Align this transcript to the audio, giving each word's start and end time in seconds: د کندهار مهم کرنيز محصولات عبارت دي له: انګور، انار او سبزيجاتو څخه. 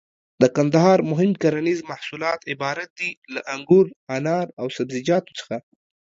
د 0.41 0.43
کندهار 0.55 0.99
مهم 1.11 1.31
کرنيز 1.41 1.79
محصولات 1.91 2.39
عبارت 2.53 2.89
دي 2.99 3.09
له: 3.33 3.41
انګور، 3.53 3.85
انار 4.15 4.47
او 4.59 4.67
سبزيجاتو 4.77 5.37
څخه. 5.39 5.55